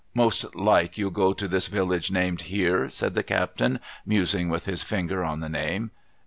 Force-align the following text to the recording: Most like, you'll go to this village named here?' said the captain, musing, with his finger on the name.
Most 0.15 0.55
like, 0.55 0.97
you'll 0.97 1.11
go 1.11 1.31
to 1.31 1.47
this 1.47 1.67
village 1.67 2.09
named 2.09 2.41
here?' 2.49 2.89
said 2.89 3.13
the 3.13 3.21
captain, 3.21 3.79
musing, 4.03 4.49
with 4.49 4.65
his 4.65 4.81
finger 4.81 5.23
on 5.23 5.41
the 5.41 5.47
name. 5.47 5.91